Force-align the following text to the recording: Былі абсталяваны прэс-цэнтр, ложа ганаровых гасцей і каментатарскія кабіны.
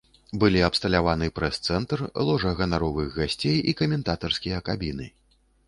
Былі 0.43 0.61
абсталяваны 0.67 1.27
прэс-цэнтр, 1.39 2.03
ложа 2.31 2.55
ганаровых 2.63 3.13
гасцей 3.21 3.57
і 3.73 3.79
каментатарскія 3.85 4.67
кабіны. 4.75 5.05